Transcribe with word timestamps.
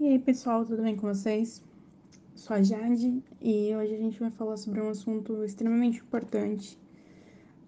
E 0.00 0.08
aí, 0.08 0.18
pessoal, 0.18 0.64
tudo 0.64 0.82
bem 0.82 0.96
com 0.96 1.06
vocês? 1.06 1.62
Sou 2.34 2.56
a 2.56 2.62
Jade 2.62 3.22
e 3.38 3.76
hoje 3.76 3.94
a 3.94 3.98
gente 3.98 4.18
vai 4.18 4.30
falar 4.30 4.56
sobre 4.56 4.80
um 4.80 4.88
assunto 4.88 5.44
extremamente 5.44 5.98
importante, 5.98 6.78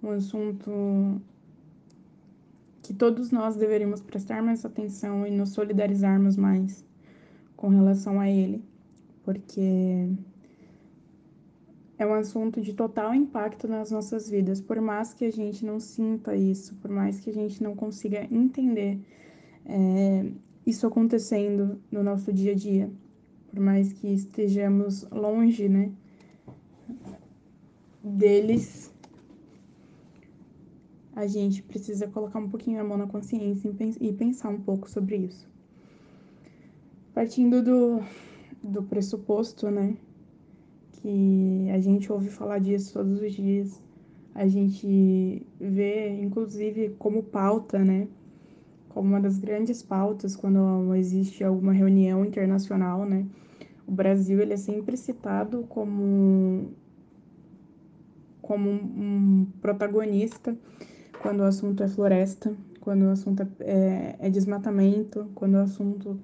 um 0.02 0.12
assunto 0.12 1.20
que 2.82 2.94
todos 2.94 3.30
nós 3.30 3.54
deveríamos 3.56 4.00
prestar 4.00 4.42
mais 4.42 4.64
atenção 4.64 5.26
e 5.26 5.30
nos 5.30 5.50
solidarizarmos 5.50 6.38
mais 6.38 6.82
com 7.54 7.68
relação 7.68 8.18
a 8.18 8.30
ele, 8.30 8.64
porque 9.24 10.08
é 11.98 12.06
um 12.06 12.14
assunto 12.14 12.62
de 12.62 12.72
total 12.72 13.14
impacto 13.14 13.68
nas 13.68 13.90
nossas 13.90 14.30
vidas, 14.30 14.58
por 14.58 14.80
mais 14.80 15.12
que 15.12 15.26
a 15.26 15.30
gente 15.30 15.66
não 15.66 15.78
sinta 15.78 16.34
isso, 16.34 16.74
por 16.76 16.90
mais 16.90 17.20
que 17.20 17.28
a 17.28 17.34
gente 17.34 17.62
não 17.62 17.76
consiga 17.76 18.26
entender 18.34 18.98
é, 19.66 20.32
isso 20.66 20.86
acontecendo 20.86 21.80
no 21.90 22.02
nosso 22.02 22.32
dia 22.32 22.52
a 22.52 22.54
dia, 22.54 22.90
por 23.50 23.60
mais 23.60 23.92
que 23.92 24.08
estejamos 24.08 25.02
longe, 25.10 25.68
né, 25.68 25.92
deles, 28.02 28.92
a 31.14 31.26
gente 31.26 31.62
precisa 31.62 32.06
colocar 32.08 32.38
um 32.38 32.48
pouquinho 32.48 32.80
a 32.80 32.84
mão 32.84 32.96
na 32.96 33.06
consciência 33.06 33.70
e 34.00 34.12
pensar 34.12 34.48
um 34.48 34.60
pouco 34.60 34.90
sobre 34.90 35.16
isso. 35.16 35.48
Partindo 37.12 37.62
do, 37.62 38.00
do 38.62 38.82
pressuposto, 38.82 39.70
né, 39.70 39.96
que 40.92 41.68
a 41.70 41.78
gente 41.80 42.10
ouve 42.10 42.30
falar 42.30 42.58
disso 42.58 42.94
todos 42.94 43.20
os 43.20 43.32
dias, 43.32 43.82
a 44.34 44.46
gente 44.46 45.46
vê, 45.60 46.08
inclusive, 46.20 46.90
como 46.98 47.22
pauta, 47.22 47.84
né, 47.84 48.08
como 48.92 49.08
uma 49.08 49.20
das 49.20 49.38
grandes 49.38 49.82
pautas 49.82 50.36
quando 50.36 50.94
existe 50.94 51.42
alguma 51.42 51.72
reunião 51.72 52.24
internacional, 52.24 53.04
né? 53.04 53.26
O 53.86 53.92
Brasil 53.92 54.40
ele 54.40 54.54
é 54.54 54.56
sempre 54.56 54.96
citado 54.96 55.64
como 55.68 56.70
como 58.40 58.70
um 58.70 59.46
protagonista 59.60 60.56
quando 61.20 61.40
o 61.40 61.44
assunto 61.44 61.82
é 61.82 61.88
floresta, 61.88 62.54
quando 62.80 63.02
o 63.02 63.10
assunto 63.10 63.46
é, 63.60 64.16
é 64.18 64.28
desmatamento, 64.28 65.30
quando 65.34 65.54
o 65.54 65.58
assunto 65.58 66.20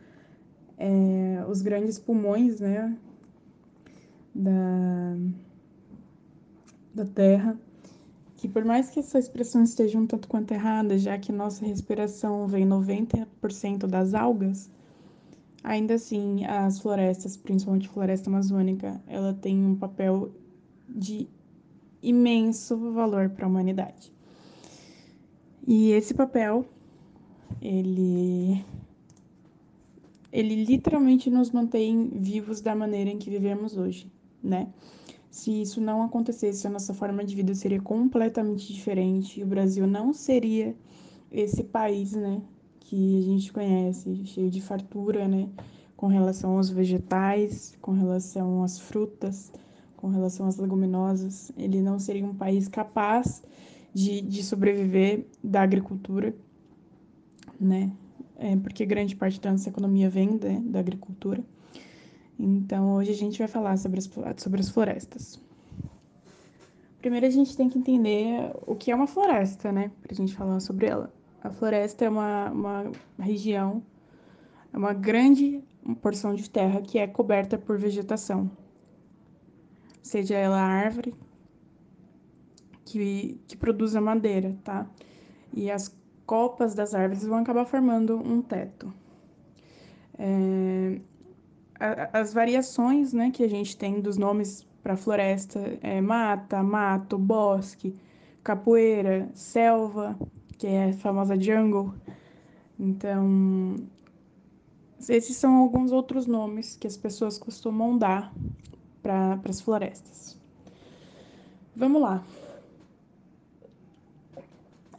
é 0.77 1.45
os 1.49 1.63
grandes 1.63 1.99
pulmões, 1.99 2.61
né, 2.61 2.97
da, 4.35 5.17
da 6.95 7.05
terra 7.07 7.59
que 8.39 8.49
por 8.49 8.65
mais 8.65 8.89
que 8.89 9.01
essa 9.01 9.19
expressão 9.19 9.65
esteja 9.65 9.99
um 9.99 10.07
tanto 10.07 10.29
quanto 10.29 10.53
errada, 10.53 10.97
já 10.97 11.19
que 11.19 11.33
nossa 11.33 11.67
respiração 11.67 12.47
vem 12.47 12.65
90% 12.65 13.87
das 13.89 14.15
algas, 14.15 14.71
ainda 15.63 15.95
assim 15.95 16.45
as 16.47 16.79
florestas, 16.79 17.37
principalmente 17.37 17.89
a 17.89 17.93
floresta 17.93 18.31
amazônica, 18.31 19.03
ela 19.09 19.35
tem 19.35 19.59
um 19.65 19.75
papel 19.75 20.31
de 20.89 21.29
imenso 22.01 22.77
valor 22.93 23.29
para 23.29 23.45
a 23.45 23.49
humanidade. 23.49 24.13
E 25.67 25.91
esse 25.91 26.15
papel, 26.15 26.65
ele 27.61 28.65
ele 30.31 30.65
literalmente 30.65 31.29
nos 31.29 31.51
mantém 31.51 32.09
vivos 32.15 32.61
da 32.61 32.75
maneira 32.75 33.11
em 33.11 33.19
que 33.19 33.31
vivemos 33.31 33.77
hoje, 33.77 34.09
né? 34.41 34.69
Se 35.31 35.63
isso 35.63 35.81
não 35.81 36.03
acontecesse, 36.03 36.67
a 36.67 36.71
nossa 36.71 36.95
forma 36.95 37.25
de 37.25 37.35
vida 37.35 37.55
seria 37.55 37.81
completamente 37.81 38.73
diferente. 38.73 39.43
O 39.43 39.47
Brasil 39.47 39.87
não 39.87 40.13
seria 40.13 40.75
esse 41.31 41.63
país, 41.63 42.13
né, 42.13 42.41
que 42.81 43.19
a 43.19 43.23
gente 43.23 43.53
conhece, 43.53 44.25
cheio 44.25 44.51
de 44.51 44.61
fartura, 44.61 45.29
né, 45.29 45.49
com 45.97 46.07
relação 46.07 46.57
aos 46.57 46.71
vegetais, 46.71 47.77
com 47.83 47.93
relação 47.93 48.63
às 48.63 48.79
frutas, 48.79 49.53
com 49.97 50.09
relação 50.09 50.47
às 50.47 50.57
leguminosas. 50.57 51.53
Ele 51.57 51.83
não 51.83 51.99
seria 51.99 52.25
um 52.25 52.35
país 52.35 52.67
capaz 52.67 53.43
de, 53.93 54.23
de 54.23 54.43
sobreviver 54.43 55.27
da 55.45 55.63
agricultura, 55.63 56.35
né, 57.61 57.93
é, 58.37 58.57
porque 58.57 58.87
grande 58.87 59.15
parte 59.15 59.41
da 59.41 59.51
nossa 59.51 59.69
economia 59.69 60.09
vem 60.09 60.39
né, 60.43 60.63
da 60.65 60.79
agricultura. 60.79 61.45
Então, 62.39 62.95
hoje 62.95 63.11
a 63.11 63.15
gente 63.15 63.39
vai 63.39 63.49
falar 63.49 63.77
sobre 63.77 63.99
as, 63.99 64.09
sobre 64.37 64.61
as 64.61 64.69
florestas. 64.69 65.41
Primeiro, 67.01 67.27
a 67.27 67.31
gente 67.31 67.57
tem 67.57 67.69
que 67.69 67.79
entender 67.79 68.53
o 68.67 68.77
que 68.77 68.91
é 68.91 68.95
uma 68.95 69.07
floresta, 69.07 69.73
né? 69.73 69.91
Para 70.03 70.13
a 70.13 70.15
gente 70.15 70.35
falar 70.35 70.61
sobre 70.61 70.87
ela. 70.87 71.13
A 71.43 71.51
floresta 71.51 72.05
é 72.05 72.09
uma, 72.09 72.51
uma 72.51 72.93
região, 73.19 73.83
é 74.73 74.77
uma 74.77 74.93
grande 74.93 75.63
porção 76.01 76.35
de 76.35 76.49
terra 76.49 76.81
que 76.83 76.99
é 76.99 77.07
coberta 77.07 77.57
por 77.57 77.79
vegetação. 77.79 78.51
Seja 80.03 80.37
ela 80.37 80.61
árvore, 80.61 81.15
que, 82.85 83.41
que 83.47 83.57
produz 83.57 83.95
a 83.95 84.01
madeira, 84.01 84.57
tá? 84.65 84.89
E 85.53 85.71
as 85.71 85.95
copas 86.27 86.75
das 86.75 86.95
árvores 86.95 87.25
vão 87.25 87.39
acabar 87.39 87.65
formando 87.65 88.17
um 88.17 88.43
teto. 88.43 88.93
É, 90.19 91.01
as 92.13 92.35
variações 92.35 93.13
né, 93.13 93.31
que 93.31 93.43
a 93.43 93.49
gente 93.49 93.77
tem 93.77 94.01
dos 94.01 94.17
nomes 94.17 94.67
para 94.83 94.97
floresta 94.97 95.79
é 95.83 96.01
mata, 96.01 96.63
mato, 96.63 97.19
bosque, 97.19 97.95
capoeira, 98.43 99.29
selva, 99.35 100.19
que 100.57 100.67
é 100.67 100.91
a 100.91 100.93
famosa 100.95 101.41
jungle. 101.41 101.95
Então, 102.79 103.77
esses 105.09 105.37
são 105.37 105.57
alguns 105.57 105.93
outros 105.93 106.27
nomes 106.27 106.77
que 106.77 106.87
as 106.87 106.97
pessoas 106.97 107.39
costumam 107.39 107.97
dar 107.97 108.33
para 109.03 109.39
as 109.49 109.61
florestas. 109.61 110.39
Vamos 111.77 112.03
lá. 112.03 112.25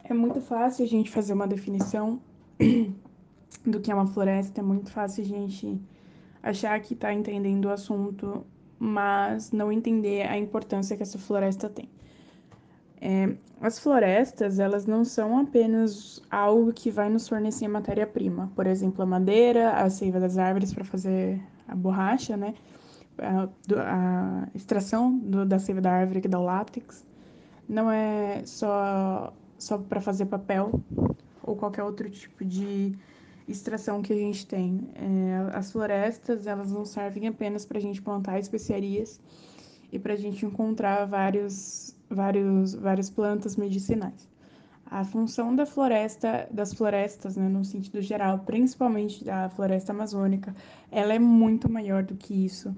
É 0.04 0.14
muito 0.14 0.40
fácil 0.40 0.84
a 0.84 0.88
gente 0.88 1.10
fazer 1.10 1.32
uma 1.32 1.46
definição 1.46 2.20
do 3.64 3.80
que 3.80 3.92
é 3.92 3.94
uma 3.94 4.06
floresta, 4.06 4.60
é 4.60 4.64
muito 4.64 4.90
fácil 4.90 5.22
a 5.22 5.26
gente 5.26 5.80
achar 6.42 6.80
que 6.80 6.94
está 6.94 7.12
entendendo 7.12 7.66
o 7.66 7.70
assunto, 7.70 8.44
mas 8.78 9.52
não 9.52 9.70
entender 9.70 10.26
a 10.28 10.38
importância 10.38 10.96
que 10.96 11.02
essa 11.02 11.18
floresta 11.18 11.68
tem. 11.68 11.88
É, 13.00 13.34
as 13.60 13.78
florestas, 13.78 14.58
elas 14.58 14.86
não 14.86 15.04
são 15.04 15.38
apenas 15.38 16.22
algo 16.30 16.72
que 16.72 16.90
vai 16.90 17.08
nos 17.08 17.28
fornecer 17.28 17.66
matéria-prima, 17.68 18.50
por 18.54 18.66
exemplo, 18.66 19.02
a 19.02 19.06
madeira, 19.06 19.72
a 19.72 19.88
seiva 19.88 20.20
das 20.20 20.36
árvores 20.36 20.72
para 20.72 20.84
fazer 20.84 21.40
a 21.66 21.74
borracha, 21.74 22.36
né? 22.36 22.54
A, 23.18 23.48
a 23.76 24.48
extração 24.54 25.18
do, 25.18 25.44
da 25.46 25.58
seiva 25.58 25.80
da 25.80 25.92
árvore 25.92 26.20
que 26.20 26.28
dá 26.28 26.38
o 26.38 26.44
látex. 26.44 27.04
Não 27.68 27.90
é 27.90 28.42
só, 28.44 29.32
só 29.58 29.78
para 29.78 30.00
fazer 30.00 30.26
papel 30.26 30.72
ou 31.42 31.56
qualquer 31.56 31.82
outro 31.82 32.08
tipo 32.10 32.44
de 32.44 32.96
extração 33.50 34.00
que 34.02 34.12
a 34.12 34.16
gente 34.16 34.46
tem. 34.46 34.88
É, 34.94 35.56
as 35.56 35.72
florestas, 35.72 36.46
elas 36.46 36.72
não 36.72 36.84
servem 36.84 37.26
apenas 37.26 37.66
para 37.66 37.78
a 37.78 37.80
gente 37.80 38.00
plantar 38.00 38.38
especiarias 38.38 39.20
e 39.92 39.98
para 39.98 40.14
a 40.14 40.16
gente 40.16 40.46
encontrar 40.46 41.04
vários, 41.06 41.96
vários, 42.08 42.74
várias 42.74 43.10
plantas 43.10 43.56
medicinais. 43.56 44.28
A 44.86 45.04
função 45.04 45.54
da 45.54 45.64
floresta, 45.64 46.48
das 46.50 46.74
florestas, 46.74 47.36
né, 47.36 47.48
no 47.48 47.64
sentido 47.64 48.00
geral, 48.02 48.40
principalmente 48.40 49.24
da 49.24 49.48
floresta 49.48 49.92
amazônica, 49.92 50.54
ela 50.90 51.14
é 51.14 51.18
muito 51.18 51.70
maior 51.70 52.02
do 52.02 52.16
que 52.16 52.34
isso. 52.44 52.74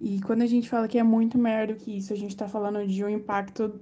E 0.00 0.20
quando 0.20 0.42
a 0.42 0.46
gente 0.46 0.68
fala 0.68 0.88
que 0.88 0.98
é 0.98 1.02
muito 1.02 1.38
maior 1.38 1.68
do 1.68 1.74
que 1.74 1.96
isso, 1.96 2.12
a 2.12 2.16
gente 2.16 2.30
está 2.30 2.48
falando 2.48 2.86
de 2.86 3.02
um 3.04 3.08
impacto 3.08 3.80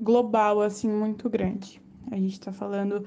global, 0.00 0.60
assim, 0.60 0.88
muito 0.88 1.30
grande. 1.30 1.80
A 2.10 2.16
gente 2.16 2.32
está 2.32 2.52
falando 2.52 3.06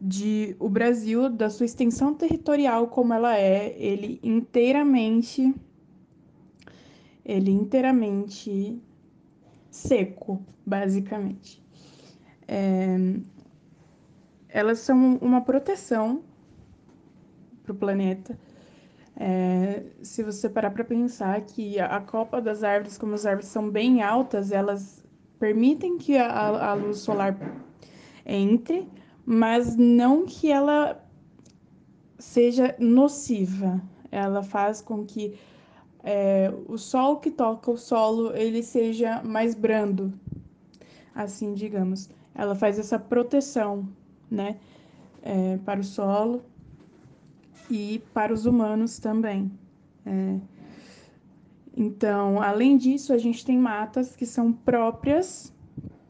de 0.00 0.56
o 0.58 0.68
Brasil, 0.68 1.28
da 1.28 1.50
sua 1.50 1.66
extensão 1.66 2.14
territorial 2.14 2.88
como 2.88 3.12
ela 3.12 3.36
é, 3.36 3.74
ele 3.78 4.18
inteiramente 4.22 5.54
ele 7.24 7.50
inteiramente 7.50 8.80
seco, 9.70 10.44
basicamente. 10.66 11.62
É, 12.48 12.96
elas 14.48 14.80
são 14.80 15.16
uma 15.18 15.40
proteção 15.42 16.22
para 17.62 17.72
o 17.72 17.74
planeta. 17.74 18.36
É, 19.16 19.84
se 20.02 20.22
você 20.22 20.48
parar 20.48 20.70
para 20.70 20.82
pensar 20.82 21.40
que 21.42 21.78
a 21.78 22.00
copa 22.00 22.40
das 22.40 22.64
árvores, 22.64 22.98
como 22.98 23.14
as 23.14 23.26
árvores 23.26 23.48
são 23.48 23.70
bem 23.70 24.02
altas, 24.02 24.50
elas 24.50 25.04
permitem 25.38 25.98
que 25.98 26.16
a, 26.16 26.70
a 26.70 26.74
luz 26.74 26.98
solar 26.98 27.36
entre, 28.26 28.88
mas 29.30 29.76
não 29.76 30.26
que 30.26 30.50
ela 30.50 31.00
seja 32.18 32.74
nociva. 32.80 33.80
Ela 34.10 34.42
faz 34.42 34.80
com 34.80 35.06
que 35.06 35.38
é, 36.02 36.52
o 36.66 36.76
sol 36.76 37.18
que 37.18 37.30
toca 37.30 37.70
o 37.70 37.76
solo 37.76 38.34
ele 38.34 38.60
seja 38.60 39.22
mais 39.22 39.54
brando, 39.54 40.12
assim 41.14 41.54
digamos. 41.54 42.10
Ela 42.34 42.56
faz 42.56 42.76
essa 42.76 42.98
proteção, 42.98 43.88
né, 44.28 44.58
é, 45.22 45.58
para 45.58 45.78
o 45.78 45.84
solo 45.84 46.42
e 47.70 48.02
para 48.12 48.32
os 48.32 48.46
humanos 48.46 48.98
também. 48.98 49.48
É. 50.06 50.40
Então, 51.76 52.42
além 52.42 52.76
disso, 52.76 53.12
a 53.12 53.18
gente 53.18 53.46
tem 53.46 53.56
matas 53.56 54.16
que 54.16 54.26
são 54.26 54.52
próprias 54.52 55.52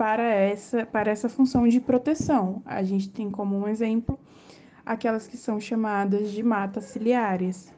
para 0.00 0.24
essa, 0.24 0.86
para 0.86 1.10
essa 1.10 1.28
função 1.28 1.68
de 1.68 1.78
proteção. 1.78 2.62
A 2.64 2.82
gente 2.82 3.10
tem 3.10 3.30
como 3.30 3.54
um 3.54 3.68
exemplo 3.68 4.18
aquelas 4.86 5.26
que 5.26 5.36
são 5.36 5.60
chamadas 5.60 6.32
de 6.32 6.42
matas 6.42 6.84
ciliares. 6.84 7.70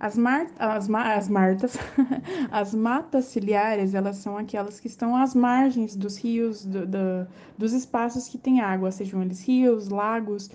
As, 0.00 0.16
mar, 0.16 0.46
as, 0.58 0.88
as 0.88 1.28
martas, 1.28 1.76
as 2.50 2.74
matas 2.74 3.26
ciliares, 3.26 3.92
elas 3.92 4.16
são 4.16 4.38
aquelas 4.38 4.80
que 4.80 4.86
estão 4.86 5.14
às 5.14 5.34
margens 5.34 5.94
dos 5.94 6.16
rios, 6.16 6.64
do, 6.64 6.86
do, 6.86 7.28
dos 7.58 7.74
espaços 7.74 8.28
que 8.28 8.38
têm 8.38 8.62
água, 8.62 8.90
sejam 8.90 9.20
eles 9.20 9.46
rios, 9.46 9.90
lagos, 9.90 10.50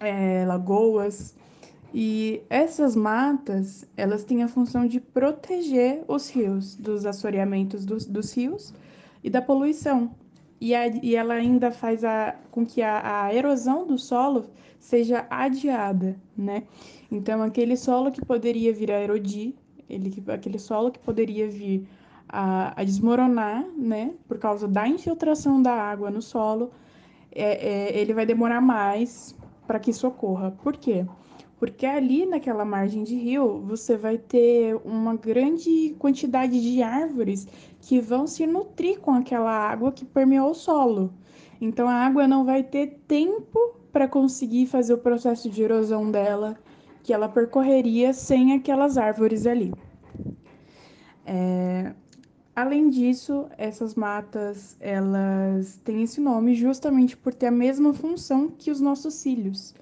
é, 0.00 0.46
lagoas. 0.46 1.36
E 1.92 2.40
essas 2.48 2.96
matas, 2.96 3.86
elas 3.98 4.24
têm 4.24 4.42
a 4.42 4.48
função 4.48 4.86
de 4.86 4.98
proteger 4.98 6.02
os 6.08 6.30
rios 6.30 6.74
dos 6.74 7.04
assoreamentos 7.04 7.84
dos, 7.84 8.06
dos 8.06 8.32
rios 8.34 8.72
e 9.22 9.30
da 9.30 9.42
poluição. 9.42 10.10
E, 10.60 10.74
a, 10.74 10.86
e 10.86 11.16
ela 11.16 11.34
ainda 11.34 11.70
faz 11.70 12.04
a, 12.04 12.36
com 12.50 12.66
que 12.66 12.82
a, 12.82 13.24
a 13.24 13.34
erosão 13.34 13.86
do 13.86 13.98
solo 13.98 14.50
seja 14.78 15.26
adiada, 15.30 16.16
né? 16.36 16.64
Então, 17.10 17.42
aquele 17.42 17.76
solo 17.76 18.10
que 18.10 18.24
poderia 18.24 18.72
vir 18.72 18.90
a 18.92 19.00
erodir, 19.00 19.54
ele, 19.88 20.22
aquele 20.28 20.58
solo 20.58 20.90
que 20.90 20.98
poderia 20.98 21.48
vir 21.48 21.88
a, 22.28 22.78
a 22.80 22.84
desmoronar, 22.84 23.64
né? 23.76 24.14
Por 24.28 24.38
causa 24.38 24.68
da 24.68 24.86
infiltração 24.86 25.62
da 25.62 25.72
água 25.72 26.10
no 26.10 26.22
solo, 26.22 26.70
é, 27.32 27.94
é, 27.94 27.98
ele 27.98 28.12
vai 28.12 28.26
demorar 28.26 28.60
mais 28.60 29.34
para 29.66 29.78
que 29.78 29.90
isso 29.90 30.06
ocorra. 30.06 30.50
Por 30.62 30.76
quê? 30.76 31.06
Porque 31.60 31.84
ali 31.84 32.24
naquela 32.24 32.64
margem 32.64 33.04
de 33.04 33.14
rio 33.14 33.60
você 33.60 33.94
vai 33.94 34.16
ter 34.16 34.74
uma 34.82 35.14
grande 35.14 35.94
quantidade 35.98 36.58
de 36.58 36.82
árvores 36.82 37.46
que 37.82 38.00
vão 38.00 38.26
se 38.26 38.46
nutrir 38.46 38.98
com 38.98 39.10
aquela 39.10 39.52
água 39.52 39.92
que 39.92 40.06
permeou 40.06 40.52
o 40.52 40.54
solo. 40.54 41.12
Então 41.60 41.86
a 41.86 41.92
água 41.92 42.26
não 42.26 42.46
vai 42.46 42.62
ter 42.62 43.02
tempo 43.06 43.76
para 43.92 44.08
conseguir 44.08 44.68
fazer 44.68 44.94
o 44.94 44.98
processo 44.98 45.50
de 45.50 45.62
erosão 45.62 46.10
dela 46.10 46.56
que 47.02 47.12
ela 47.12 47.28
percorreria 47.28 48.14
sem 48.14 48.54
aquelas 48.54 48.96
árvores 48.96 49.46
ali. 49.46 49.74
É... 51.26 51.92
Além 52.56 52.88
disso, 52.88 53.46
essas 53.58 53.94
matas 53.94 54.78
elas 54.80 55.78
têm 55.84 56.04
esse 56.04 56.22
nome 56.22 56.54
justamente 56.54 57.18
por 57.18 57.34
ter 57.34 57.48
a 57.48 57.50
mesma 57.50 57.92
função 57.92 58.48
que 58.48 58.70
os 58.70 58.80
nossos 58.80 59.12
cílios. 59.12 59.74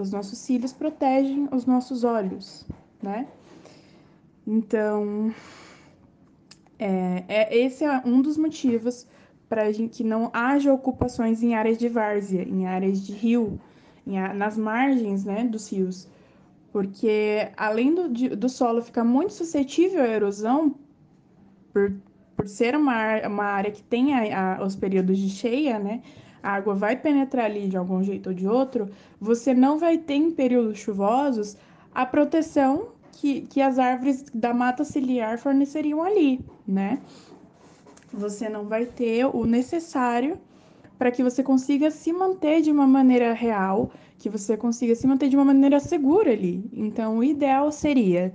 Os 0.00 0.10
nossos 0.10 0.38
cílios 0.38 0.72
protegem 0.72 1.46
os 1.52 1.66
nossos 1.66 2.04
olhos, 2.04 2.66
né? 3.02 3.28
Então, 4.46 5.30
é, 6.78 7.22
é, 7.28 7.58
esse 7.58 7.84
é 7.84 8.02
um 8.06 8.22
dos 8.22 8.38
motivos 8.38 9.06
para 9.46 9.70
que 9.70 10.02
não 10.02 10.30
haja 10.32 10.72
ocupações 10.72 11.42
em 11.42 11.54
áreas 11.54 11.76
de 11.76 11.86
várzea, 11.86 12.42
em 12.48 12.66
áreas 12.66 13.04
de 13.04 13.12
rio, 13.12 13.60
em, 14.06 14.18
nas 14.34 14.56
margens 14.56 15.26
né, 15.26 15.44
dos 15.44 15.70
rios. 15.70 16.08
Porque 16.72 17.50
além 17.54 17.94
do, 17.94 18.08
de, 18.08 18.30
do 18.30 18.48
solo 18.48 18.80
ficar 18.80 19.04
muito 19.04 19.34
suscetível 19.34 20.02
à 20.02 20.08
erosão, 20.08 20.74
por, 21.74 21.92
por 22.34 22.48
ser 22.48 22.74
uma, 22.74 23.26
uma 23.28 23.44
área 23.44 23.70
que 23.70 23.82
tem 23.82 24.14
a, 24.14 24.56
a, 24.56 24.64
os 24.64 24.74
períodos 24.74 25.18
de 25.18 25.28
cheia, 25.28 25.78
né? 25.78 26.00
A 26.42 26.52
água 26.52 26.74
vai 26.74 26.96
penetrar 26.96 27.46
ali 27.46 27.68
de 27.68 27.76
algum 27.76 28.02
jeito 28.02 28.28
ou 28.28 28.34
de 28.34 28.46
outro, 28.46 28.88
você 29.20 29.54
não 29.54 29.78
vai 29.78 29.98
ter 29.98 30.14
em 30.14 30.30
períodos 30.30 30.78
chuvosos 30.78 31.56
a 31.94 32.06
proteção 32.06 32.88
que, 33.12 33.42
que 33.42 33.60
as 33.60 33.78
árvores 33.78 34.24
da 34.32 34.54
mata 34.54 34.84
ciliar 34.84 35.38
forneceriam 35.38 36.02
ali, 36.02 36.40
né? 36.66 36.98
Você 38.12 38.48
não 38.48 38.64
vai 38.64 38.86
ter 38.86 39.26
o 39.26 39.44
necessário 39.44 40.38
para 40.98 41.10
que 41.10 41.22
você 41.22 41.42
consiga 41.42 41.90
se 41.90 42.12
manter 42.12 42.60
de 42.60 42.70
uma 42.70 42.86
maneira 42.86 43.32
real, 43.32 43.90
que 44.18 44.28
você 44.28 44.56
consiga 44.56 44.94
se 44.94 45.06
manter 45.06 45.28
de 45.28 45.36
uma 45.36 45.44
maneira 45.44 45.80
segura 45.80 46.30
ali. 46.30 46.62
Então, 46.72 47.18
o 47.18 47.24
ideal 47.24 47.72
seria, 47.72 48.32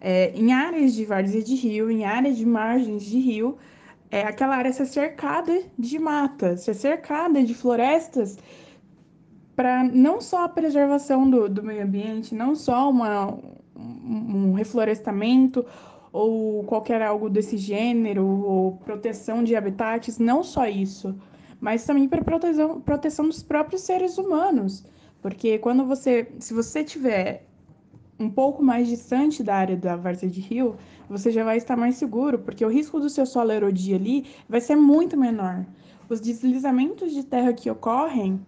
é, 0.00 0.32
em 0.34 0.52
áreas 0.52 0.94
de 0.94 1.04
várzea 1.04 1.42
de 1.42 1.54
rio, 1.54 1.90
em 1.90 2.04
áreas 2.04 2.36
de 2.36 2.44
margens 2.44 3.04
de 3.04 3.18
rio, 3.20 3.56
é 4.10 4.22
aquela 4.22 4.56
área 4.56 4.72
ser 4.72 4.86
cercada 4.86 5.62
de 5.78 5.98
matas, 5.98 6.62
ser 6.62 6.74
cercada 6.74 7.42
de 7.42 7.54
florestas, 7.54 8.38
para 9.54 9.82
não 9.82 10.20
só 10.20 10.44
a 10.44 10.48
preservação 10.48 11.28
do, 11.28 11.48
do 11.48 11.62
meio 11.62 11.82
ambiente, 11.82 12.34
não 12.34 12.54
só 12.54 12.90
uma, 12.90 13.36
um 13.76 14.52
reflorestamento 14.52 15.66
ou 16.12 16.64
qualquer 16.64 17.02
algo 17.02 17.28
desse 17.28 17.56
gênero, 17.56 18.24
ou 18.24 18.76
proteção 18.78 19.44
de 19.44 19.54
habitats, 19.54 20.18
não 20.18 20.42
só 20.42 20.66
isso, 20.66 21.14
mas 21.60 21.84
também 21.84 22.08
para 22.08 22.22
proteção, 22.22 22.80
proteção 22.80 23.26
dos 23.26 23.42
próprios 23.42 23.82
seres 23.82 24.16
humanos. 24.16 24.84
Porque 25.20 25.58
quando 25.58 25.84
você, 25.84 26.30
se 26.38 26.54
você 26.54 26.84
tiver 26.84 27.44
um 28.18 28.28
pouco 28.28 28.62
mais 28.62 28.88
distante 28.88 29.42
da 29.42 29.54
área 29.54 29.76
da 29.76 29.96
várzea 29.96 30.28
de 30.28 30.40
rio, 30.40 30.76
você 31.08 31.30
já 31.30 31.44
vai 31.44 31.56
estar 31.56 31.76
mais 31.76 31.96
seguro, 31.96 32.38
porque 32.38 32.64
o 32.64 32.68
risco 32.68 32.98
do 32.98 33.08
seu 33.08 33.24
solo 33.24 33.52
erodir 33.52 33.96
ali 33.96 34.26
vai 34.48 34.60
ser 34.60 34.76
muito 34.76 35.16
menor. 35.16 35.64
Os 36.08 36.20
deslizamentos 36.20 37.12
de 37.12 37.22
terra 37.22 37.52
que 37.52 37.70
ocorrem, 37.70 38.40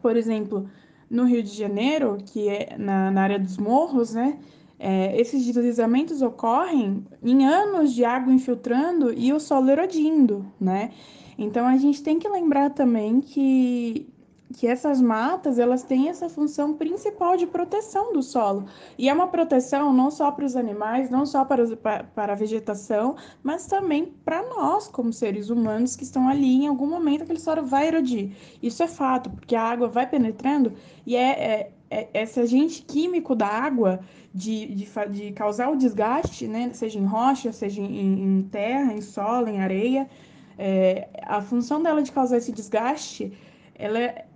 por 0.00 0.16
exemplo, 0.16 0.68
no 1.10 1.24
Rio 1.24 1.42
de 1.42 1.50
Janeiro, 1.50 2.18
que 2.24 2.48
é 2.48 2.76
na, 2.78 3.10
na 3.10 3.22
área 3.22 3.38
dos 3.38 3.56
morros, 3.56 4.14
né? 4.14 4.38
É, 4.78 5.18
esses 5.18 5.46
deslizamentos 5.46 6.20
ocorrem 6.20 7.06
em 7.22 7.46
anos 7.46 7.94
de 7.94 8.04
água 8.04 8.32
infiltrando 8.32 9.12
e 9.12 9.32
o 9.32 9.40
solo 9.40 9.70
erodindo, 9.70 10.44
né? 10.60 10.90
Então 11.38 11.66
a 11.66 11.76
gente 11.76 12.02
tem 12.02 12.18
que 12.18 12.28
lembrar 12.28 12.70
também 12.70 13.20
que 13.20 14.06
que 14.54 14.66
essas 14.66 15.00
matas 15.00 15.58
elas 15.58 15.82
têm 15.82 16.08
essa 16.08 16.28
função 16.28 16.74
principal 16.74 17.36
de 17.36 17.46
proteção 17.46 18.12
do 18.12 18.22
solo. 18.22 18.66
E 18.96 19.08
é 19.08 19.12
uma 19.12 19.26
proteção 19.26 19.92
não 19.92 20.10
só 20.10 20.30
para 20.30 20.44
os 20.44 20.54
animais, 20.56 21.10
não 21.10 21.26
só 21.26 21.44
para, 21.44 21.62
os, 21.62 21.74
para 21.74 22.32
a 22.32 22.36
vegetação, 22.36 23.16
mas 23.42 23.66
também 23.66 24.14
para 24.24 24.42
nós, 24.48 24.86
como 24.86 25.12
seres 25.12 25.50
humanos, 25.50 25.96
que 25.96 26.04
estão 26.04 26.28
ali 26.28 26.64
em 26.64 26.68
algum 26.68 26.86
momento 26.86 27.22
aquele 27.22 27.40
solo 27.40 27.66
vai 27.66 27.88
erodir. 27.88 28.30
Isso 28.62 28.82
é 28.82 28.86
fato, 28.86 29.28
porque 29.28 29.56
a 29.56 29.62
água 29.62 29.88
vai 29.88 30.08
penetrando 30.08 30.72
e 31.04 31.16
é, 31.16 31.72
é, 31.90 32.08
é 32.12 32.22
esse 32.22 32.38
agente 32.38 32.82
químico 32.82 33.34
da 33.34 33.48
água 33.48 34.00
de, 34.32 34.66
de, 34.66 34.88
de, 35.10 35.32
causar 35.32 35.70
o 35.70 35.76
desgaste, 35.76 36.46
né? 36.46 36.70
seja 36.72 36.98
em 36.98 37.04
rocha, 37.04 37.52
seja 37.52 37.82
em, 37.82 38.38
em 38.38 38.42
terra, 38.42 38.92
em 38.92 39.00
solo, 39.00 39.48
em 39.48 39.60
areia. 39.60 40.08
É, 40.56 41.08
a 41.22 41.40
função 41.40 41.82
dela 41.82 42.00
de 42.00 42.12
causar 42.12 42.36
esse 42.36 42.52
desgaste 42.52 43.32
ela 43.74 43.98
é, 43.98 44.26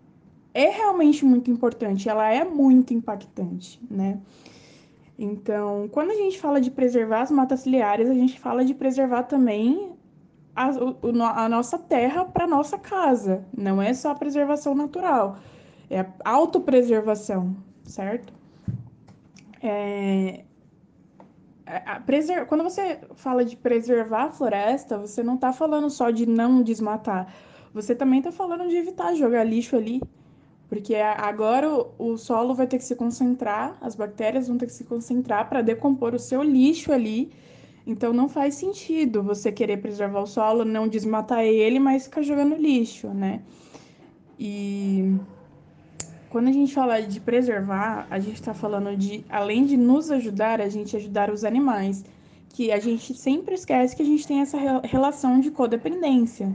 é 0.59 0.71
realmente 0.71 1.25
muito 1.25 1.50
importante, 1.53 2.09
ela 2.09 2.29
é 2.29 2.45
muito 2.45 2.93
impactante, 2.93 3.81
né? 3.88 4.19
Então, 5.17 5.88
quando 5.93 6.11
a 6.11 6.15
gente 6.15 6.41
fala 6.41 6.61
de 6.61 6.69
preservar 6.69 7.21
as 7.23 7.31
matas 7.31 7.61
ciliares, 7.61 8.11
a 8.11 8.15
gente 8.15 8.41
fala 8.41 8.65
de 8.65 8.75
preservar 8.75 9.23
também 9.23 9.93
a, 10.57 10.71
a 11.45 11.49
nossa 11.49 11.79
terra 11.79 12.25
para 12.25 12.45
nossa 12.47 12.77
casa. 12.77 13.45
Não 13.57 13.81
é 13.81 13.95
só 13.95 14.11
a 14.11 14.15
preservação 14.17 14.75
natural, 14.75 15.38
é 15.88 16.00
a 16.00 16.31
autopreservação, 16.31 17.57
certo? 17.85 18.33
É, 19.62 20.43
preser... 22.05 22.47
Quando 22.47 22.65
você 22.65 23.00
fala 23.15 23.45
de 23.45 23.57
preservar 23.57 24.25
a 24.25 24.33
floresta, 24.33 24.99
você 24.99 25.23
não 25.23 25.37
está 25.37 25.53
falando 25.53 25.88
só 25.88 26.11
de 26.11 26.27
não 26.27 26.62
desmatar. 26.65 27.33
Você 27.73 27.95
também 27.95 28.19
está 28.19 28.33
falando 28.33 28.69
de 28.69 28.77
evitar 28.77 29.15
jogar 29.15 29.45
lixo 29.45 29.77
ali, 29.77 30.00
porque 30.69 30.95
agora 30.97 31.67
o, 31.99 32.19
solo 32.19 32.55
vai 32.55 32.67
ter 32.67 32.77
que 32.77 32.85
se 32.85 32.95
concentrar, 32.95 33.79
as 33.81 33.95
bactérias 33.95 34.49
vão 34.49 34.59
ter 34.59 34.67
que 34.67 34.73
se 34.73 34.85
concentrar 34.85 35.49
para 35.49 35.63
decompor 35.63 36.15
o 36.15 36.19
seu 36.19 36.43
lixo 36.43 36.93
ali. 36.93 37.33
Então 37.87 38.13
não 38.13 38.29
faz 38.29 38.57
sentido 38.57 39.23
você 39.23 39.51
querer 39.51 39.79
preservar 39.79 40.21
o 40.21 40.27
solo, 40.27 40.67
não 40.67 40.87
desmatar 40.87 41.43
ele, 41.43 41.79
mas 41.79 42.05
ficar 42.05 42.21
jogando 42.21 42.55
lixo, 42.55 43.09
né? 43.09 43.41
E 44.39 45.17
quando 46.29 46.49
a 46.49 46.53
gente 46.53 46.75
fala 46.75 47.01
de 47.01 47.19
preservar, 47.19 48.07
a 48.11 48.19
gente 48.19 48.35
está 48.35 48.53
falando 48.53 48.95
de, 48.95 49.25
além 49.31 49.65
de 49.65 49.79
nos 49.79 50.11
ajudar, 50.11 50.61
a 50.61 50.69
gente 50.69 50.95
ajudar 50.95 51.31
os 51.31 51.45
animais. 51.45 52.05
Que 52.51 52.71
a 52.71 52.79
gente 52.79 53.15
sempre 53.15 53.55
esquece 53.55 53.97
que 53.97 54.03
a 54.03 54.07
gente 54.07 54.27
tem 54.27 54.41
essa 54.41 54.59
relação 54.85 55.41
de 55.41 55.51
codependência. 55.51 56.53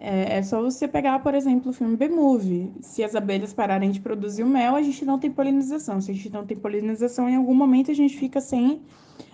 É, 0.00 0.38
é 0.38 0.42
só 0.42 0.62
você 0.62 0.86
pegar, 0.86 1.18
por 1.18 1.34
exemplo, 1.34 1.70
o 1.70 1.72
filme 1.72 1.96
B-Movie. 1.96 2.72
Se 2.80 3.02
as 3.02 3.16
abelhas 3.16 3.52
pararem 3.52 3.90
de 3.90 4.00
produzir 4.00 4.44
o 4.44 4.48
mel, 4.48 4.76
a 4.76 4.82
gente 4.82 5.04
não 5.04 5.18
tem 5.18 5.30
polinização. 5.30 6.00
Se 6.00 6.12
a 6.12 6.14
gente 6.14 6.30
não 6.30 6.46
tem 6.46 6.56
polinização, 6.56 7.28
em 7.28 7.36
algum 7.36 7.54
momento 7.54 7.90
a 7.90 7.94
gente 7.94 8.16
fica 8.16 8.40
sem 8.40 8.80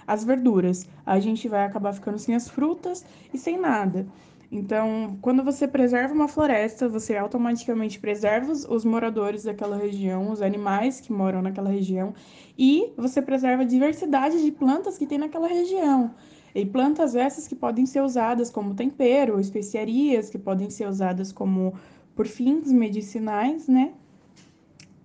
as 0.06 0.25
verduras. 0.25 0.88
A 1.04 1.21
gente 1.21 1.49
vai 1.49 1.64
acabar 1.64 1.92
ficando 1.92 2.18
sem 2.18 2.35
as 2.35 2.49
frutas 2.49 3.04
e 3.33 3.38
sem 3.38 3.59
nada. 3.59 4.06
Então, 4.50 5.18
quando 5.21 5.42
você 5.42 5.66
preserva 5.66 6.14
uma 6.14 6.28
floresta, 6.28 6.88
você 6.88 7.16
automaticamente 7.16 7.99
preserva 7.99 8.52
os, 8.52 8.85
moradores 8.85 9.42
daquela 9.42 9.76
região, 9.76 10.30
os 10.30 10.40
animais 10.40 11.00
que 11.00 11.12
moram 11.12 11.42
naquela 11.42 11.71
região, 11.71 12.14
e 12.56 12.92
você 12.97 13.21
preserva 13.21 13.64
a 13.64 13.66
diversidade 13.66 14.42
de 14.42 14.52
plantas 14.52 14.97
que 14.97 15.06
tem 15.06 15.18
naquela 15.18 15.49
região. 15.49 16.14
E 16.55 16.65
plantas 16.65 17.17
essas 17.17 17.49
que 17.49 17.55
podem 17.55 17.85
ser 17.85 18.01
usadas 18.01 18.49
como 18.51 18.75
tempero, 18.75 19.41
especiarias, 19.41 20.31
que 20.31 20.39
podem 20.39 20.71
ser 20.71 20.89
usadas 20.89 21.33
como 21.33 21.75
por 22.15 22.27
fins 22.27 22.71
medicinais, 22.71 23.67
né? 23.67 23.93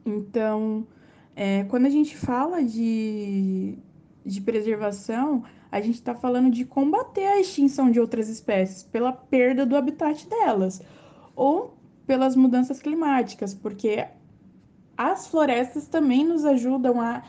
Então, 0.05 0.85
é, 1.35 1.63
quando 1.63 1.87
a 1.87 1.89
gente 1.89 2.15
fala 2.15 2.63
de, 2.63 3.77
de 4.23 4.41
preservação, 4.41 5.43
a 5.71 5.81
gente 5.81 5.95
está 5.95 6.13
falando 6.13 6.51
de 6.51 6.65
combater 6.65 7.25
a 7.25 7.39
extinção 7.39 7.89
de 7.89 7.99
outras 7.99 8.27
espécies 8.29 8.83
pela 8.83 9.11
perda 9.11 9.65
do 9.65 9.75
habitat 9.75 10.27
delas 10.27 10.81
ou 11.35 11.77
pelas 12.05 12.35
mudanças 12.35 12.81
climáticas, 12.81 13.53
porque 13.53 14.07
as 14.97 15.27
florestas 15.27 15.87
também 15.87 16.25
nos 16.25 16.43
ajudam 16.43 16.99
a 16.99 17.23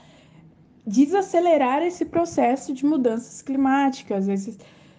desacelerar 0.87 1.83
esse 1.83 2.05
processo 2.05 2.73
de 2.73 2.85
mudanças 2.85 3.43
climáticas. 3.43 4.29
Esses, 4.29 4.59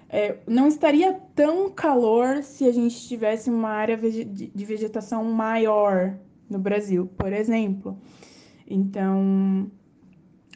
é, 0.09 0.37
não 0.47 0.67
estaria 0.67 1.13
tão 1.35 1.69
calor 1.69 2.43
se 2.43 2.65
a 2.65 2.71
gente 2.71 3.07
tivesse 3.07 3.49
uma 3.49 3.69
área 3.69 3.97
de 3.97 4.65
vegetação 4.65 5.23
maior 5.23 6.17
no 6.49 6.59
Brasil, 6.59 7.09
por 7.17 7.31
exemplo. 7.31 7.97
Então, 8.67 9.71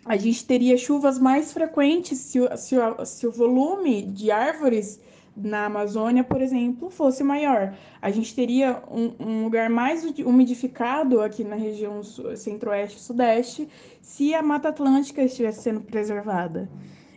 a 0.06 0.18
gente 0.18 0.46
teria 0.46 0.78
chuvas 0.78 1.18
mais 1.18 1.52
frequentes 1.52 2.20
se 2.20 2.40
o, 2.40 2.58
se 2.58 2.78
o, 2.78 3.06
se 3.06 3.26
o 3.26 3.32
volume 3.32 4.04
de 4.04 4.30
árvores 4.30 5.00
na 5.36 5.66
Amazônia, 5.66 6.24
por 6.24 6.42
exemplo, 6.42 6.90
fosse 6.90 7.24
maior. 7.24 7.76
A 8.02 8.10
gente 8.10 8.34
teria 8.34 8.82
um, 8.90 9.14
um 9.20 9.44
lugar 9.44 9.70
mais 9.70 10.04
umidificado 10.20 11.22
aqui 11.22 11.44
na 11.44 11.56
região 11.56 12.02
centro-oeste 12.04 12.98
e 12.98 13.02
sudeste 13.02 13.70
se 14.02 14.34
a 14.34 14.42
Mata 14.42 14.70
Atlântica 14.70 15.22
estivesse 15.22 15.62
sendo 15.62 15.82
preservada, 15.82 16.70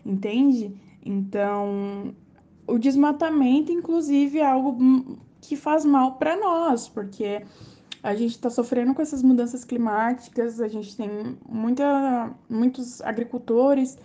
entende? 0.04 0.74
Então, 1.04 2.14
o 2.66 2.78
desmatamento, 2.78 3.70
inclusive, 3.70 4.38
é 4.38 4.46
algo 4.46 5.18
que 5.40 5.56
faz 5.56 5.84
mal 5.84 6.16
para 6.16 6.36
nós, 6.36 6.88
porque 6.88 7.42
a 8.02 8.14
gente 8.14 8.32
está 8.32 8.50
sofrendo 8.50 8.94
com 8.94 9.02
essas 9.02 9.22
mudanças 9.22 9.64
climáticas, 9.64 10.60
a 10.60 10.68
gente 10.68 10.96
tem 10.96 11.36
muita, 11.48 12.30
muitos 12.48 13.00
agricultores 13.02 13.96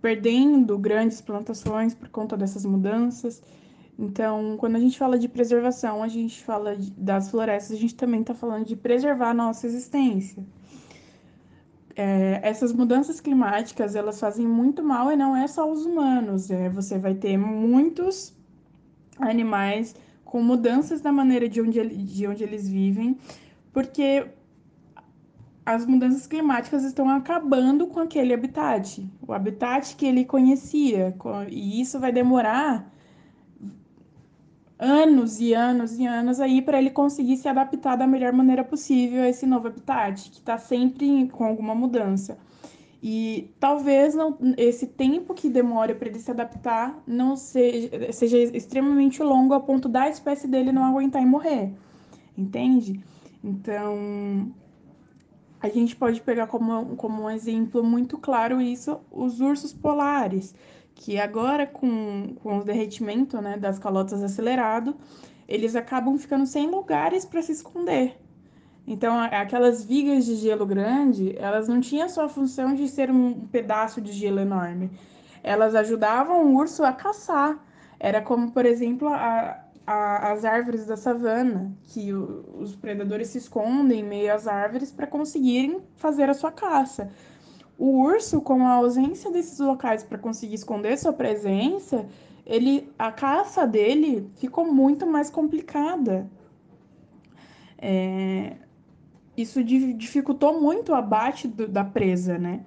perdendo 0.00 0.78
grandes 0.78 1.20
plantações 1.20 1.94
por 1.94 2.08
conta 2.08 2.36
dessas 2.36 2.64
mudanças. 2.64 3.42
Então, 3.98 4.56
quando 4.58 4.76
a 4.76 4.78
gente 4.78 4.96
fala 4.96 5.18
de 5.18 5.28
preservação, 5.28 6.02
a 6.02 6.08
gente 6.08 6.42
fala 6.44 6.76
de, 6.76 6.90
das 6.92 7.30
florestas, 7.30 7.76
a 7.76 7.80
gente 7.80 7.96
também 7.96 8.20
está 8.20 8.32
falando 8.32 8.64
de 8.64 8.76
preservar 8.76 9.30
a 9.30 9.34
nossa 9.34 9.66
existência. 9.66 10.44
É, 11.96 12.38
essas 12.44 12.72
mudanças 12.72 13.20
climáticas, 13.20 13.96
elas 13.96 14.20
fazem 14.20 14.46
muito 14.46 14.84
mal 14.84 15.10
e 15.10 15.16
não 15.16 15.36
é 15.36 15.48
só 15.48 15.68
os 15.68 15.84
humanos. 15.84 16.48
É, 16.48 16.68
você 16.68 16.96
vai 16.96 17.14
ter 17.14 17.36
muitos 17.36 18.32
animais 19.18 19.96
com 20.24 20.40
mudanças 20.40 21.02
na 21.02 21.10
maneira 21.10 21.48
de 21.48 21.60
onde, 21.60 21.84
de 21.88 22.26
onde 22.26 22.44
eles 22.44 22.68
vivem, 22.68 23.18
porque 23.72 24.26
as 25.68 25.84
mudanças 25.84 26.26
climáticas 26.26 26.82
estão 26.82 27.10
acabando 27.10 27.86
com 27.88 28.00
aquele 28.00 28.32
habitat, 28.32 29.06
o 29.26 29.34
habitat 29.34 29.94
que 29.96 30.06
ele 30.06 30.24
conhecia, 30.24 31.14
e 31.46 31.78
isso 31.78 32.00
vai 32.00 32.10
demorar 32.10 32.90
anos 34.78 35.38
e 35.40 35.52
anos 35.52 35.98
e 35.98 36.06
anos 36.06 36.40
aí 36.40 36.62
para 36.62 36.78
ele 36.78 36.88
conseguir 36.88 37.36
se 37.36 37.48
adaptar 37.48 37.96
da 37.96 38.06
melhor 38.06 38.32
maneira 38.32 38.64
possível 38.64 39.22
a 39.22 39.28
esse 39.28 39.44
novo 39.44 39.68
habitat, 39.68 40.30
que 40.30 40.38
está 40.38 40.56
sempre 40.56 41.28
com 41.28 41.44
alguma 41.44 41.74
mudança. 41.74 42.38
E 43.02 43.50
talvez 43.60 44.14
não, 44.14 44.38
esse 44.56 44.86
tempo 44.86 45.34
que 45.34 45.50
demore 45.50 45.94
para 45.94 46.08
ele 46.08 46.18
se 46.18 46.30
adaptar 46.30 46.98
não 47.06 47.36
seja, 47.36 48.10
seja 48.10 48.38
extremamente 48.38 49.22
longo 49.22 49.52
a 49.52 49.60
ponto 49.60 49.86
da 49.86 50.08
espécie 50.08 50.48
dele 50.48 50.72
não 50.72 50.84
aguentar 50.84 51.22
e 51.22 51.26
morrer. 51.26 51.74
Entende? 52.38 53.04
Então, 53.44 54.50
a 55.60 55.68
gente 55.68 55.96
pode 55.96 56.20
pegar 56.20 56.46
como, 56.46 56.96
como 56.96 57.24
um 57.24 57.30
exemplo 57.30 57.82
muito 57.82 58.16
claro 58.18 58.60
isso 58.60 59.00
os 59.10 59.40
ursos 59.40 59.72
polares, 59.72 60.54
que 60.94 61.18
agora 61.18 61.66
com, 61.66 62.34
com 62.42 62.58
o 62.58 62.64
derretimento 62.64 63.40
né, 63.40 63.56
das 63.56 63.78
calotas 63.78 64.22
acelerado, 64.22 64.96
eles 65.48 65.74
acabam 65.74 66.16
ficando 66.18 66.46
sem 66.46 66.68
lugares 66.68 67.24
para 67.24 67.42
se 67.42 67.52
esconder. 67.52 68.16
Então, 68.86 69.18
aquelas 69.20 69.84
vigas 69.84 70.24
de 70.24 70.36
gelo 70.36 70.64
grande, 70.64 71.36
elas 71.38 71.68
não 71.68 71.78
tinham 71.78 72.08
só 72.08 72.24
a 72.24 72.28
função 72.28 72.74
de 72.74 72.88
ser 72.88 73.10
um 73.10 73.46
pedaço 73.48 74.00
de 74.00 74.12
gelo 74.12 74.40
enorme. 74.40 74.90
Elas 75.42 75.74
ajudavam 75.74 76.46
o 76.46 76.56
urso 76.56 76.82
a 76.82 76.92
caçar. 76.92 77.62
Era 78.00 78.22
como, 78.22 78.50
por 78.50 78.64
exemplo, 78.64 79.08
a, 79.08 79.62
a, 79.88 80.32
as 80.32 80.44
árvores 80.44 80.84
da 80.84 80.98
savana, 80.98 81.72
que 81.84 82.12
o, 82.12 82.44
os 82.60 82.76
predadores 82.76 83.28
se 83.28 83.38
escondem 83.38 84.00
em 84.00 84.02
meio 84.02 84.34
às 84.34 84.46
árvores 84.46 84.92
para 84.92 85.06
conseguirem 85.06 85.80
fazer 85.96 86.28
a 86.28 86.34
sua 86.34 86.52
caça. 86.52 87.10
O 87.78 88.02
urso, 88.02 88.42
com 88.42 88.66
a 88.66 88.72
ausência 88.72 89.30
desses 89.30 89.58
locais 89.58 90.04
para 90.04 90.18
conseguir 90.18 90.56
esconder 90.56 90.98
sua 90.98 91.14
presença, 91.14 92.06
ele, 92.44 92.92
a 92.98 93.10
caça 93.10 93.66
dele 93.66 94.30
ficou 94.36 94.70
muito 94.70 95.06
mais 95.06 95.30
complicada. 95.30 96.30
É, 97.78 98.56
isso 99.38 99.64
dificultou 99.64 100.60
muito 100.60 100.92
o 100.92 100.94
abate 100.94 101.48
do, 101.48 101.66
da 101.66 101.84
presa, 101.84 102.36
né? 102.36 102.60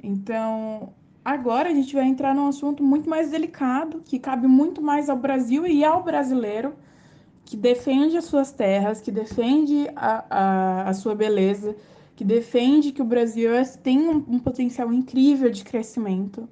Então, 0.00 0.92
agora 1.24 1.70
a 1.70 1.74
gente 1.74 1.94
vai 1.94 2.04
entrar 2.04 2.34
num 2.34 2.48
assunto 2.48 2.82
muito 2.82 3.08
mais 3.08 3.30
delicado, 3.30 4.02
que 4.04 4.18
cabe 4.18 4.46
muito 4.46 4.82
mais 4.82 5.08
ao 5.08 5.16
Brasil 5.16 5.66
e 5.66 5.84
ao 5.84 6.02
brasileiro, 6.02 6.74
que 7.44 7.56
defende 7.56 8.16
as 8.16 8.24
suas 8.24 8.52
terras, 8.52 9.00
que 9.00 9.10
defende 9.10 9.88
a, 9.96 10.24
a, 10.28 10.88
a 10.88 10.94
sua 10.94 11.14
beleza, 11.14 11.76
que 12.16 12.24
defende 12.24 12.92
que 12.92 13.02
o 13.02 13.04
Brasil 13.04 13.50
tem 13.82 14.08
um, 14.08 14.16
um 14.28 14.38
potencial 14.38 14.92
incrível 14.92 15.50
de 15.50 15.64
crescimento. 15.64 16.48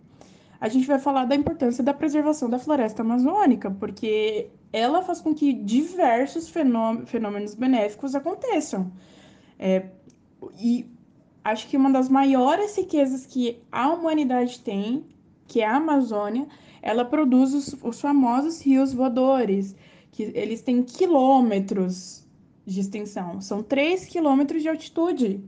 A 0.60 0.68
gente 0.68 0.86
vai 0.86 0.98
falar 0.98 1.24
da 1.24 1.34
importância 1.34 1.82
da 1.82 1.92
preservação 1.92 2.48
da 2.48 2.58
floresta 2.58 3.02
amazônica, 3.02 3.70
porque 3.70 4.48
ela 4.72 5.02
faz 5.02 5.20
com 5.20 5.34
que 5.34 5.52
diversos 5.52 6.48
fenômenos 6.48 7.54
benéficos 7.54 8.14
aconteçam. 8.14 8.92
É, 9.58 9.86
e 10.58 10.91
acho 11.44 11.68
que 11.68 11.76
uma 11.76 11.90
das 11.90 12.08
maiores 12.08 12.76
riquezas 12.76 13.26
que 13.26 13.62
a 13.70 13.92
humanidade 13.92 14.60
tem, 14.60 15.04
que 15.46 15.60
é 15.60 15.66
a 15.66 15.76
Amazônia, 15.76 16.46
ela 16.80 17.04
produz 17.04 17.54
os, 17.54 17.76
os 17.82 18.00
famosos 18.00 18.60
rios 18.60 18.92
voadores, 18.92 19.74
que 20.10 20.24
eles 20.34 20.62
têm 20.62 20.82
quilômetros 20.82 22.26
de 22.66 22.80
extensão, 22.80 23.40
são 23.40 23.62
3 23.62 24.06
quilômetros 24.06 24.62
de 24.62 24.68
altitude. 24.68 25.42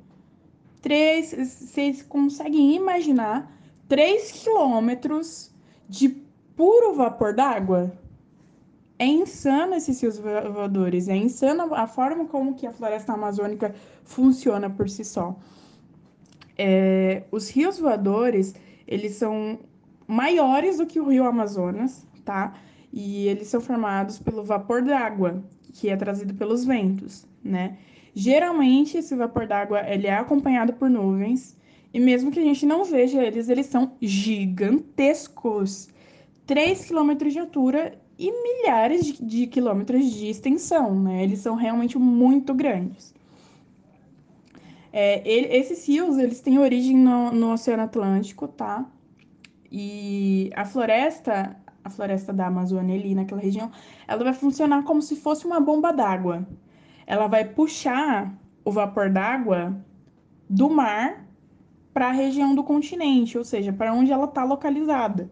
Três, 0.80 1.32
vocês 1.32 2.02
conseguem 2.02 2.74
imaginar 2.74 3.50
3 3.88 4.32
quilômetros 4.32 5.52
de 5.88 6.08
puro 6.56 6.94
vapor 6.94 7.34
d'água? 7.34 7.92
É 8.98 9.06
insano 9.06 9.74
esses 9.74 10.00
rios 10.00 10.18
voadores, 10.18 11.08
é 11.08 11.16
insano 11.16 11.74
a 11.74 11.86
forma 11.86 12.26
como 12.26 12.54
que 12.54 12.66
a 12.66 12.72
floresta 12.72 13.12
amazônica 13.12 13.74
funciona 14.04 14.70
por 14.70 14.88
si 14.88 15.04
só. 15.04 15.36
É, 16.56 17.24
os 17.30 17.48
rios 17.50 17.78
voadores, 17.78 18.54
eles 18.86 19.14
são 19.14 19.58
maiores 20.06 20.78
do 20.78 20.86
que 20.86 21.00
o 21.00 21.08
rio 21.08 21.24
Amazonas, 21.24 22.06
tá? 22.24 22.54
E 22.92 23.26
eles 23.28 23.48
são 23.48 23.60
formados 23.60 24.18
pelo 24.18 24.44
vapor 24.44 24.82
d'água, 24.82 25.42
que 25.72 25.88
é 25.88 25.96
trazido 25.96 26.34
pelos 26.34 26.64
ventos, 26.64 27.26
né? 27.42 27.76
Geralmente, 28.14 28.98
esse 28.98 29.14
vapor 29.16 29.46
d'água, 29.46 29.80
ele 29.90 30.06
é 30.06 30.14
acompanhado 30.14 30.72
por 30.74 30.88
nuvens, 30.88 31.58
e 31.92 31.98
mesmo 31.98 32.30
que 32.30 32.38
a 32.38 32.44
gente 32.44 32.64
não 32.64 32.84
veja 32.84 33.22
eles, 33.22 33.48
eles 33.48 33.66
são 33.66 33.92
gigantescos. 34.00 35.88
3 36.46 36.84
quilômetros 36.84 37.32
de 37.32 37.38
altura 37.38 37.98
e 38.18 38.30
milhares 38.30 39.06
de, 39.06 39.24
de 39.24 39.46
quilômetros 39.46 40.12
de 40.12 40.28
extensão, 40.28 40.94
né? 41.00 41.24
Eles 41.24 41.40
são 41.40 41.56
realmente 41.56 41.98
muito 41.98 42.54
grandes. 42.54 43.14
É, 44.96 45.28
ele, 45.28 45.48
esses 45.48 45.88
rios, 45.88 46.18
eles 46.18 46.40
têm 46.40 46.56
origem 46.56 46.96
no, 46.96 47.32
no 47.32 47.52
Oceano 47.52 47.82
Atlântico, 47.82 48.46
tá? 48.46 48.86
E 49.68 50.52
a 50.54 50.64
floresta, 50.64 51.56
a 51.82 51.90
floresta 51.90 52.32
da 52.32 52.46
Amazônia 52.46 52.94
ali 52.94 53.12
naquela 53.12 53.40
região, 53.40 53.72
ela 54.06 54.22
vai 54.22 54.32
funcionar 54.32 54.84
como 54.84 55.02
se 55.02 55.16
fosse 55.16 55.46
uma 55.46 55.58
bomba 55.58 55.92
d'água. 55.92 56.46
Ela 57.08 57.26
vai 57.26 57.44
puxar 57.44 58.32
o 58.64 58.70
vapor 58.70 59.10
d'água 59.10 59.76
do 60.48 60.70
mar 60.70 61.26
para 61.92 62.10
a 62.10 62.12
região 62.12 62.54
do 62.54 62.62
continente, 62.62 63.36
ou 63.36 63.42
seja, 63.42 63.72
para 63.72 63.92
onde 63.92 64.12
ela 64.12 64.26
está 64.26 64.44
localizada. 64.44 65.28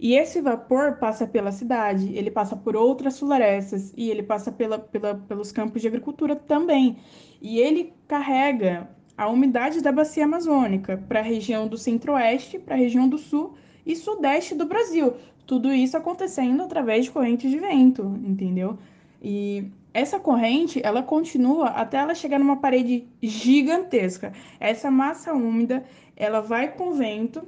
E 0.00 0.14
esse 0.14 0.40
vapor 0.40 0.96
passa 0.98 1.26
pela 1.26 1.50
cidade, 1.50 2.14
ele 2.14 2.30
passa 2.30 2.54
por 2.54 2.76
outras 2.76 3.18
florestas 3.18 3.92
e 3.96 4.10
ele 4.10 4.22
passa 4.22 4.52
pela, 4.52 4.78
pela, 4.78 5.16
pelos 5.16 5.50
campos 5.50 5.82
de 5.82 5.88
agricultura 5.88 6.36
também. 6.36 6.96
E 7.42 7.58
ele 7.58 7.92
carrega 8.06 8.88
a 9.16 9.28
umidade 9.28 9.82
da 9.82 9.90
bacia 9.90 10.24
amazônica 10.24 11.02
para 11.08 11.18
a 11.18 11.22
região 11.22 11.66
do 11.66 11.76
centro-oeste, 11.76 12.60
para 12.60 12.76
a 12.76 12.78
região 12.78 13.08
do 13.08 13.18
sul 13.18 13.54
e 13.84 13.96
sudeste 13.96 14.54
do 14.54 14.66
Brasil. 14.66 15.14
Tudo 15.44 15.72
isso 15.72 15.96
acontecendo 15.96 16.62
através 16.62 17.06
de 17.06 17.10
correntes 17.10 17.50
de 17.50 17.58
vento, 17.58 18.04
entendeu? 18.22 18.78
E 19.20 19.68
essa 19.92 20.20
corrente, 20.20 20.80
ela 20.84 21.02
continua 21.02 21.70
até 21.70 21.96
ela 21.96 22.14
chegar 22.14 22.38
numa 22.38 22.58
parede 22.58 23.08
gigantesca. 23.20 24.32
Essa 24.60 24.92
massa 24.92 25.32
úmida, 25.32 25.84
ela 26.14 26.40
vai 26.40 26.72
com 26.72 26.90
o 26.90 26.94
vento 26.94 27.44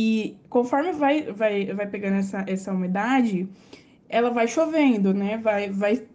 e 0.00 0.36
conforme 0.48 0.92
vai, 0.92 1.22
vai, 1.32 1.74
vai 1.74 1.88
pegando 1.88 2.18
essa, 2.18 2.44
essa 2.46 2.72
umidade, 2.72 3.48
ela 4.08 4.30
vai 4.30 4.46
chovendo, 4.46 5.12
né? 5.12 5.38
Vai, 5.38 5.70
vai, 5.70 6.06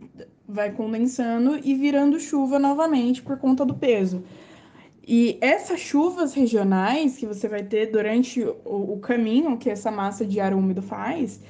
vai 0.47 0.71
condensando 0.71 1.59
e 1.61 1.75
virando 1.75 2.17
chuva 2.17 2.57
novamente 2.57 3.21
por 3.21 3.37
conta 3.37 3.65
do 3.65 3.73
peso. 3.73 4.23
E 5.05 5.37
essas 5.41 5.81
chuvas 5.81 6.33
regionais 6.33 7.17
que 7.17 7.25
você 7.25 7.49
vai 7.49 7.61
ter 7.61 7.87
durante 7.87 8.41
o, 8.41 8.93
o 8.93 8.99
caminho 9.01 9.57
que 9.57 9.69
essa 9.69 9.91
massa 9.91 10.25
de 10.25 10.39
ar 10.39 10.53
úmido 10.53 10.81
faz, 10.81 11.41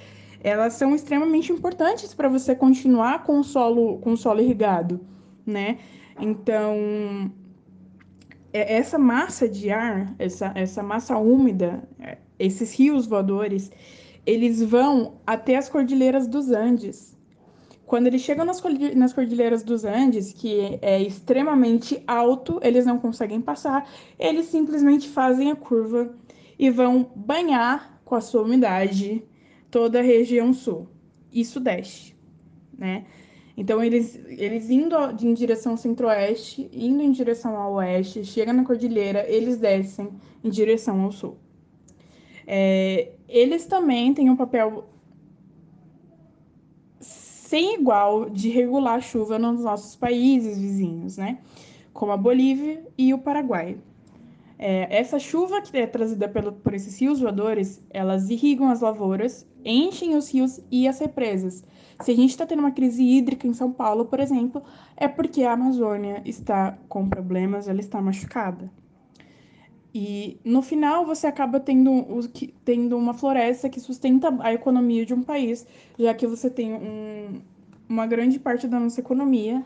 elas 0.44 0.74
são 0.74 0.96
extremamente 0.96 1.52
importantes 1.52 2.16
para 2.16 2.30
você 2.30 2.56
continuar 2.56 3.26
com 3.26 3.42
o 3.42 3.44
solo, 3.44 4.00
com 4.00 4.14
o 4.14 4.18
solo 4.18 4.42
irrigado, 4.42 5.00
né? 5.46 5.78
Então, 6.20 7.32
essa 8.54 9.00
massa 9.00 9.50
de 9.50 9.72
ar, 9.72 10.14
essa, 10.20 10.52
essa 10.56 10.84
massa 10.84 11.18
úmida, 11.18 11.84
é, 12.00 12.18
esses 12.38 12.74
rios 12.74 13.08
voadores, 13.08 13.72
eles 14.26 14.62
vão 14.62 15.16
até 15.26 15.58
as 15.58 15.68
cordilheiras 15.68 16.28
dos 16.28 16.52
Andes. 16.52 17.18
Quando 17.86 18.08
eles 18.08 18.22
chegam 18.22 18.46
nas, 18.46 18.62
nas 18.96 19.12
cordilheiras 19.12 19.64
dos 19.64 19.84
Andes, 19.84 20.32
que 20.32 20.80
é 20.82 21.02
extremamente 21.02 22.02
alto, 22.08 22.60
eles 22.64 22.86
não 22.86 23.00
conseguem 23.00 23.42
passar, 23.42 23.90
eles 24.18 24.46
simplesmente 24.46 25.10
fazem 25.10 25.52
a 25.52 25.56
curva 25.56 26.16
e 26.58 26.70
vão 26.70 27.12
banhar 27.16 28.02
com 28.06 28.16
a 28.16 28.22
sua 28.22 28.44
umidade 28.44 29.24
toda 29.70 30.00
a 30.00 30.04
região 30.04 30.54
sul 30.54 30.88
e 31.32 31.44
sudeste, 31.44 32.16
né? 32.78 33.06
Então, 33.56 33.84
eles, 33.84 34.20
eles 34.28 34.70
indo 34.70 34.96
em 35.22 35.34
direção 35.34 35.78
centro-oeste, 35.78 36.70
indo 36.74 37.04
em 37.04 37.12
direção 37.12 37.56
ao 37.56 37.74
oeste, 37.74 38.26
chegam 38.26 38.54
na 38.54 38.66
cordilheira, 38.66 39.26
eles 39.30 39.58
descem 39.58 40.10
em 40.44 40.50
direção 40.50 41.02
ao 41.02 41.12
sul. 41.12 41.38
É, 42.48 43.12
eles 43.30 43.66
também 43.66 44.14
têm 44.14 44.30
um 44.30 44.36
papel 44.36 44.90
sem 47.00 47.76
igual 47.76 48.30
de 48.32 48.50
regular 48.50 48.96
a 48.96 49.02
chuva 49.02 49.38
nos 49.38 49.62
nossos 49.62 49.96
países 49.96 50.58
vizinhos, 50.58 51.18
né? 51.18 51.38
Como 51.94 52.12
a 52.12 52.18
Bolívia 52.18 52.84
e 52.98 53.14
o 53.14 53.20
Paraguai. 53.20 53.78
É, 54.58 54.88
essa 54.98 55.20
chuva 55.20 55.62
que 55.62 55.78
é 55.78 55.86
trazida 55.86 56.28
pelo, 56.28 56.54
por 56.54 56.74
esses 56.74 57.00
rios 57.00 57.20
voadores, 57.20 57.80
elas 57.92 58.30
irrigam 58.32 58.70
as 58.70 58.82
lavouras, 58.82 59.48
enchem 59.64 60.16
os 60.16 60.34
rios 60.34 60.60
e 60.72 60.88
as 60.88 60.98
represas. 61.00 61.64
Se 62.04 62.12
a 62.12 62.16
gente 62.16 62.32
está 62.32 62.46
tendo 62.46 62.60
uma 62.60 62.72
crise 62.72 63.02
hídrica 63.02 63.48
em 63.48 63.54
São 63.54 63.72
Paulo, 63.72 64.06
por 64.06 64.20
exemplo, 64.20 64.62
é 64.98 65.08
porque 65.08 65.44
a 65.44 65.54
Amazônia 65.54 66.22
está 66.26 66.78
com 66.90 67.08
problemas, 67.08 67.70
ela 67.70 67.80
está 67.80 68.02
machucada. 68.02 68.70
E 69.96 70.38
no 70.44 70.62
final 70.62 71.06
você 71.06 71.28
acaba 71.28 71.62
tendo, 71.62 72.06
tendo 72.66 72.98
uma 72.98 73.14
floresta 73.14 73.70
que 73.70 73.80
sustenta 73.80 74.36
a 74.42 74.52
economia 74.52 75.06
de 75.06 75.14
um 75.14 75.24
país, 75.24 75.66
já 75.98 76.14
que 76.14 76.28
você 76.28 76.50
tem 76.50 76.74
um, 76.74 77.42
uma 77.88 78.06
grande 78.06 78.38
parte 78.38 78.68
da 78.68 78.80
nossa 78.80 79.00
economia 79.00 79.66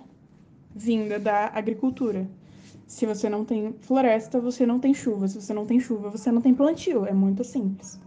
vinda 0.75 1.17
da 1.17 1.47
agricultura. 1.47 2.29
Se 2.85 3.07
você 3.07 3.27
não 3.27 3.43
tem 3.43 3.73
floresta, 3.81 4.39
você 4.39 4.63
não 4.63 4.79
tem 4.79 4.93
chuva. 4.93 5.27
Se 5.27 5.41
você 5.41 5.53
não 5.55 5.65
tem 5.65 5.79
chuva, 5.79 6.11
você 6.11 6.31
não 6.31 6.41
tem 6.41 6.53
plantio. 6.53 7.05
É 7.05 7.13
muito 7.13 7.43
simples. 7.43 7.99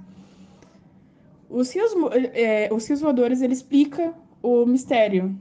Os 1.51 1.75
rios, 1.75 1.93
é, 2.33 2.69
os 2.73 2.89
voadores, 3.01 3.43
ele 3.43 3.53
explica 3.53 4.15
o 4.43 4.65
mistério 4.65 5.37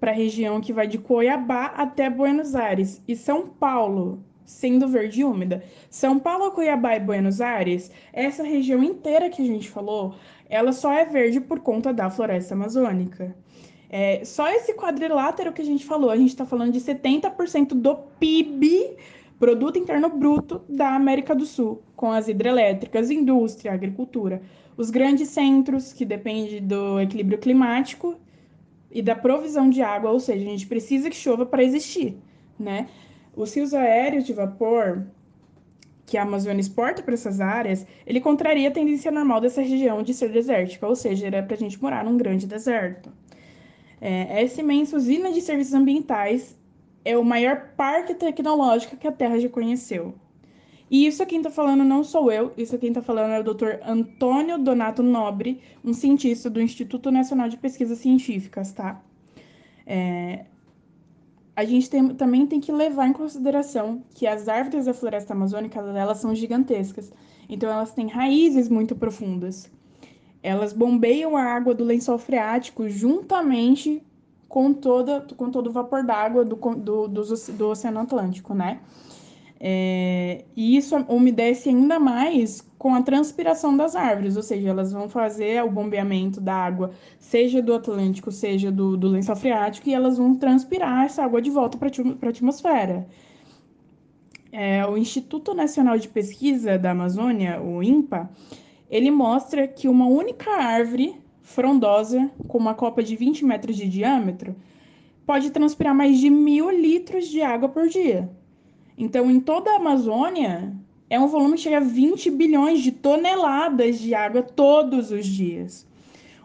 para 0.00 0.10
a 0.10 0.14
região 0.14 0.60
que 0.60 0.72
vai 0.72 0.86
de 0.86 0.98
Cuiabá 0.98 1.66
até 1.76 2.08
Buenos 2.08 2.54
Aires 2.54 3.02
e 3.06 3.14
São 3.14 3.46
Paulo 3.46 4.24
sendo 4.50 4.88
verde 4.88 5.20
e 5.20 5.24
úmida. 5.24 5.62
São 5.88 6.18
Paulo, 6.18 6.50
Cuiabá 6.50 6.96
e 6.96 7.00
Buenos 7.00 7.40
Aires, 7.40 7.90
essa 8.12 8.42
região 8.42 8.82
inteira 8.82 9.30
que 9.30 9.40
a 9.40 9.44
gente 9.44 9.70
falou, 9.70 10.14
ela 10.48 10.72
só 10.72 10.92
é 10.92 11.04
verde 11.04 11.40
por 11.40 11.60
conta 11.60 11.92
da 11.92 12.10
floresta 12.10 12.54
amazônica. 12.54 13.34
É, 13.88 14.24
só 14.24 14.48
esse 14.48 14.72
quadrilátero 14.74 15.52
que 15.52 15.62
a 15.62 15.64
gente 15.64 15.84
falou, 15.84 16.10
a 16.10 16.16
gente 16.16 16.30
está 16.30 16.46
falando 16.46 16.72
de 16.72 16.80
70% 16.80 17.68
do 17.74 17.96
PIB, 18.18 18.96
Produto 19.38 19.78
Interno 19.78 20.08
Bruto, 20.08 20.62
da 20.68 20.94
América 20.94 21.34
do 21.34 21.46
Sul, 21.46 21.82
com 21.96 22.10
as 22.12 22.28
hidrelétricas, 22.28 23.10
indústria, 23.10 23.72
agricultura. 23.72 24.42
Os 24.80 24.88
grandes 24.88 25.28
centros, 25.28 25.92
que 25.92 26.06
dependem 26.06 26.66
do 26.66 26.98
equilíbrio 26.98 27.36
climático 27.36 28.18
e 28.90 29.02
da 29.02 29.14
provisão 29.14 29.68
de 29.68 29.82
água, 29.82 30.10
ou 30.10 30.18
seja, 30.18 30.42
a 30.42 30.48
gente 30.48 30.66
precisa 30.66 31.10
que 31.10 31.16
chova 31.16 31.44
para 31.44 31.62
existir, 31.62 32.16
né? 32.58 32.88
Os 33.36 33.54
rios 33.54 33.74
aéreos 33.74 34.24
de 34.24 34.32
vapor 34.32 35.06
que 36.06 36.16
a 36.16 36.22
Amazônia 36.22 36.62
exporta 36.62 37.02
para 37.02 37.12
essas 37.12 37.42
áreas, 37.42 37.86
ele 38.06 38.22
contraria 38.22 38.70
a 38.70 38.72
tendência 38.72 39.10
normal 39.10 39.38
dessa 39.42 39.60
região 39.60 40.02
de 40.02 40.14
ser 40.14 40.32
desértica, 40.32 40.86
ou 40.86 40.96
seja, 40.96 41.26
era 41.26 41.42
para 41.42 41.56
a 41.56 41.58
gente 41.58 41.80
morar 41.82 42.02
num 42.02 42.16
grande 42.16 42.46
deserto. 42.46 43.12
É, 44.00 44.42
essa 44.42 44.62
imensa 44.62 44.96
usina 44.96 45.30
de 45.30 45.42
serviços 45.42 45.74
ambientais 45.74 46.56
é 47.04 47.18
o 47.18 47.22
maior 47.22 47.74
parque 47.76 48.14
tecnológico 48.14 48.96
que 48.96 49.06
a 49.06 49.12
Terra 49.12 49.38
já 49.38 49.48
conheceu. 49.50 50.14
E 50.90 51.06
isso 51.06 51.24
quem 51.24 51.38
está 51.38 51.50
falando 51.50 51.84
não 51.84 52.02
sou 52.02 52.32
eu, 52.32 52.52
isso 52.56 52.76
quem 52.76 52.88
está 52.88 53.00
falando 53.00 53.30
é 53.30 53.38
o 53.38 53.54
Dr. 53.54 53.78
Antônio 53.86 54.58
Donato 54.58 55.04
Nobre, 55.04 55.60
um 55.84 55.94
cientista 55.94 56.50
do 56.50 56.60
Instituto 56.60 57.12
Nacional 57.12 57.48
de 57.48 57.56
Pesquisas 57.56 57.98
Científicas, 57.98 58.72
tá? 58.72 59.00
É, 59.86 60.46
a 61.54 61.64
gente 61.64 61.88
tem, 61.88 62.08
também 62.14 62.46
tem 62.46 62.58
que 62.58 62.72
levar 62.72 63.06
em 63.06 63.12
consideração 63.12 64.02
que 64.14 64.26
as 64.26 64.48
árvores 64.48 64.86
da 64.86 64.94
floresta 64.94 65.32
amazônica 65.32 65.78
elas 65.78 66.18
são 66.18 66.34
gigantescas, 66.34 67.12
então 67.48 67.70
elas 67.70 67.92
têm 67.92 68.08
raízes 68.08 68.68
muito 68.68 68.96
profundas. 68.96 69.70
Elas 70.42 70.72
bombeiam 70.72 71.36
a 71.36 71.42
água 71.42 71.74
do 71.74 71.84
lençol 71.84 72.18
freático 72.18 72.88
juntamente 72.88 74.02
com, 74.48 74.72
toda, 74.72 75.20
com 75.36 75.50
todo 75.50 75.68
o 75.68 75.72
vapor 75.72 76.02
d'água 76.02 76.44
do, 76.44 76.56
do, 76.56 77.06
do, 77.06 77.22
do 77.52 77.68
Oceano 77.68 78.00
Atlântico, 78.00 78.54
né? 78.54 78.80
É, 79.62 80.46
e 80.56 80.74
isso 80.74 80.96
umedece 81.06 81.68
ainda 81.68 82.00
mais 82.00 82.66
com 82.78 82.94
a 82.94 83.02
transpiração 83.02 83.76
das 83.76 83.94
árvores, 83.94 84.34
ou 84.34 84.42
seja, 84.42 84.70
elas 84.70 84.90
vão 84.90 85.06
fazer 85.06 85.62
o 85.62 85.70
bombeamento 85.70 86.40
da 86.40 86.54
água, 86.54 86.92
seja 87.18 87.60
do 87.60 87.74
Atlântico, 87.74 88.32
seja 88.32 88.72
do, 88.72 88.96
do 88.96 89.08
lençol 89.08 89.36
freático, 89.36 89.86
e 89.86 89.92
elas 89.92 90.16
vão 90.16 90.34
transpirar 90.34 91.04
essa 91.04 91.22
água 91.22 91.42
de 91.42 91.50
volta 91.50 91.76
para 91.76 91.88
a 91.88 92.28
atmosfera. 92.30 93.06
É, 94.50 94.84
o 94.86 94.96
Instituto 94.96 95.52
Nacional 95.52 95.98
de 95.98 96.08
Pesquisa 96.08 96.78
da 96.78 96.92
Amazônia, 96.92 97.60
o 97.60 97.82
INPA, 97.82 98.30
ele 98.88 99.10
mostra 99.10 99.68
que 99.68 99.86
uma 99.86 100.06
única 100.06 100.50
árvore 100.50 101.20
frondosa, 101.42 102.30
com 102.48 102.56
uma 102.56 102.74
copa 102.74 103.02
de 103.02 103.14
20 103.14 103.44
metros 103.44 103.76
de 103.76 103.86
diâmetro, 103.86 104.56
pode 105.26 105.50
transpirar 105.50 105.94
mais 105.94 106.18
de 106.18 106.30
mil 106.30 106.70
litros 106.70 107.28
de 107.28 107.42
água 107.42 107.68
por 107.68 107.88
dia. 107.88 108.30
Então, 108.96 109.30
em 109.30 109.40
toda 109.40 109.70
a 109.70 109.76
Amazônia, 109.76 110.74
é 111.08 111.18
um 111.18 111.26
volume 111.26 111.56
que 111.56 111.62
chega 111.62 111.78
a 111.78 111.80
20 111.80 112.30
bilhões 112.30 112.80
de 112.80 112.92
toneladas 112.92 113.98
de 113.98 114.14
água 114.14 114.42
todos 114.42 115.10
os 115.10 115.26
dias. 115.26 115.86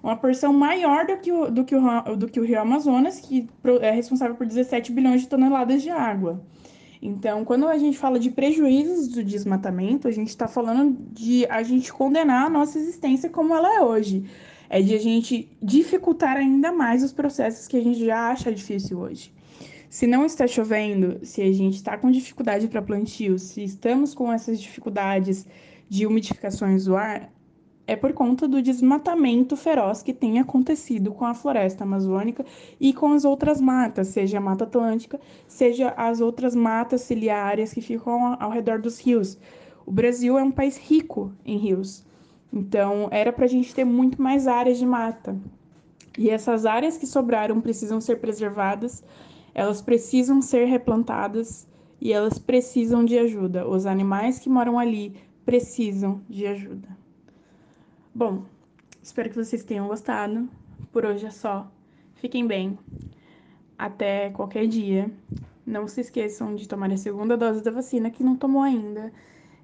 Uma 0.02 0.16
porção 0.16 0.54
maior 0.54 1.06
do 1.06 1.18
que 1.18 1.32
o, 1.32 1.52
do 1.52 1.64
que 1.64 1.76
o, 1.76 2.16
do 2.16 2.28
que 2.28 2.40
o 2.40 2.44
Rio 2.44 2.62
Amazonas, 2.62 3.20
que 3.20 3.48
é 3.82 3.92
responsável 3.92 4.36
por 4.36 4.46
17 4.46 4.92
bilhões 4.92 5.22
de 5.22 5.28
toneladas 5.28 5.82
de 5.82 5.90
água. 5.90 6.42
Então, 7.02 7.46
quando 7.46 7.68
a 7.68 7.78
gente 7.78 7.98
fala 7.98 8.18
de 8.18 8.32
prejuízos 8.32 9.10
do 9.10 9.24
desmatamento, 9.24 10.08
a 10.08 10.12
gente 10.12 10.30
está 10.30 10.48
falando 10.48 10.98
de 11.12 11.46
a 11.48 11.62
gente 11.62 11.94
condenar 11.94 12.48
a 12.48 12.50
nossa 12.50 12.80
existência 12.80 13.30
como 13.30 13.54
ela 13.54 13.76
é 13.76 13.82
hoje. 13.82 14.26
É 14.68 14.82
de 14.82 14.96
a 14.96 15.00
gente 15.00 15.56
dificultar 15.62 16.38
ainda 16.38 16.72
mais 16.72 17.04
os 17.04 17.14
processos 17.14 17.68
que 17.68 17.78
a 17.78 17.84
gente 17.84 18.04
já 18.04 18.32
acha 18.32 18.52
difícil 18.52 18.98
hoje. 18.98 19.32
Se 19.96 20.06
não 20.06 20.26
está 20.26 20.46
chovendo, 20.46 21.26
se 21.26 21.42
a 21.42 21.54
gente 21.54 21.76
está 21.76 21.98
com 21.98 22.12
dificuldade 22.12 22.68
para 22.68 22.82
plantio, 22.82 23.40
se 23.40 23.64
estamos 23.64 24.14
com 24.14 24.30
essas 24.30 24.60
dificuldades 24.60 25.48
de 25.88 26.06
umidificações 26.06 26.84
do 26.84 26.98
ar, 26.98 27.32
é 27.88 27.96
por 27.96 28.12
conta 28.12 28.46
do 28.46 28.62
desmatamento 28.62 29.56
feroz 29.56 30.04
que 30.04 30.14
tem 30.14 30.38
acontecido 30.38 31.14
com 31.14 31.24
a 31.24 31.34
floresta 31.34 31.86
amazônica 31.86 32.46
e 32.78 32.92
com 32.92 33.14
as 33.14 33.24
outras 33.24 33.62
matas, 33.62 34.10
seja 34.10 34.38
a 34.38 34.42
Mata 34.42 34.66
Atlântica, 34.66 35.18
seja 35.48 35.94
as 35.96 36.20
outras 36.20 36.54
matas 36.54 37.00
ciliares 37.00 37.72
que 37.72 37.80
ficam 37.80 38.36
ao 38.38 38.52
redor 38.52 38.82
dos 38.82 39.00
rios. 39.00 39.38
O 39.86 39.94
Brasil 39.94 40.38
é 40.38 40.44
um 40.44 40.52
país 40.52 40.76
rico 40.76 41.32
em 41.46 41.58
rios. 41.58 42.06
Então, 42.52 43.08
era 43.12 43.32
para 43.32 43.46
a 43.46 43.48
gente 43.48 43.74
ter 43.74 43.86
muito 43.86 44.22
mais 44.22 44.46
áreas 44.46 44.78
de 44.78 44.86
mata. 44.86 45.40
E 46.18 46.30
essas 46.30 46.66
áreas 46.66 46.98
que 46.98 47.08
sobraram 47.08 47.62
precisam 47.62 48.02
ser 48.02 48.20
preservadas, 48.20 49.02
elas 49.56 49.82
precisam 49.82 50.42
ser 50.42 50.66
replantadas 50.66 51.66
e 52.02 52.12
elas 52.12 52.38
precisam 52.38 53.06
de 53.06 53.18
ajuda. 53.18 53.66
Os 53.66 53.86
animais 53.86 54.38
que 54.38 54.50
moram 54.50 54.78
ali 54.78 55.16
precisam 55.46 56.22
de 56.30 56.46
ajuda. 56.46 56.90
Bom, 58.14 58.44
espero 59.02 59.30
que 59.30 59.38
vocês 59.38 59.64
tenham 59.64 59.88
gostado. 59.88 60.50
Por 60.92 61.06
hoje 61.06 61.26
é 61.26 61.32
só. 61.32 61.72
Fiquem 62.16 62.46
bem. 62.46 62.78
Até 63.78 64.30
qualquer 64.32 64.68
dia. 64.68 65.10
Não 65.66 65.88
se 65.88 66.02
esqueçam 66.02 66.54
de 66.54 66.68
tomar 66.68 66.92
a 66.92 66.98
segunda 66.98 67.38
dose 67.38 67.64
da 67.64 67.72
vacina 67.72 68.12
que 68.12 68.24
não 68.26 68.36
tomou 68.36 68.62
ainda. 68.62 69.10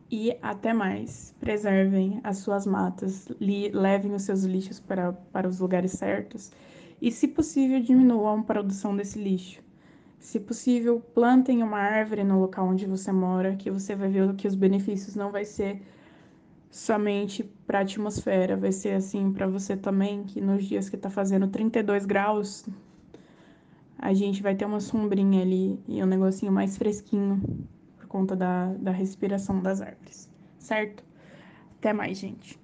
E 0.09 0.37
até 0.41 0.71
mais. 0.71 1.35
Preservem 1.37 2.21
as 2.23 2.37
suas 2.37 2.65
matas, 2.65 3.27
levem 3.39 4.13
os 4.13 4.23
seus 4.23 4.43
lixos 4.45 4.79
para, 4.79 5.11
para 5.11 5.49
os 5.49 5.59
lugares 5.59 5.91
certos 5.91 6.49
e, 7.01 7.11
se 7.11 7.27
possível, 7.27 7.81
diminuam 7.81 8.39
a 8.39 8.43
produção 8.43 8.95
desse 8.95 9.19
lixo. 9.19 9.61
Se 10.21 10.39
possível, 10.39 11.01
plantem 11.15 11.63
uma 11.63 11.79
árvore 11.79 12.23
no 12.23 12.39
local 12.39 12.67
onde 12.67 12.85
você 12.85 13.11
mora, 13.11 13.55
que 13.55 13.71
você 13.71 13.95
vai 13.95 14.07
ver 14.07 14.33
que 14.35 14.47
os 14.47 14.53
benefícios 14.53 15.15
não 15.15 15.31
vai 15.31 15.43
ser 15.43 15.81
somente 16.69 17.43
para 17.65 17.79
a 17.79 17.81
atmosfera, 17.81 18.55
vai 18.55 18.71
ser 18.71 18.91
assim 18.91 19.33
para 19.33 19.47
você 19.47 19.75
também, 19.75 20.23
que 20.23 20.39
nos 20.39 20.63
dias 20.63 20.89
que 20.89 20.95
está 20.95 21.09
fazendo 21.09 21.47
32 21.47 22.05
graus, 22.05 22.69
a 23.97 24.13
gente 24.13 24.43
vai 24.43 24.55
ter 24.55 24.63
uma 24.63 24.79
sombrinha 24.79 25.41
ali 25.41 25.79
e 25.87 26.03
um 26.03 26.07
negocinho 26.07 26.51
mais 26.51 26.77
fresquinho 26.77 27.41
por 27.97 28.05
conta 28.05 28.35
da, 28.35 28.73
da 28.73 28.91
respiração 28.91 29.59
das 29.59 29.81
árvores, 29.81 30.29
certo? 30.59 31.03
Até 31.79 31.93
mais, 31.93 32.19
gente. 32.19 32.60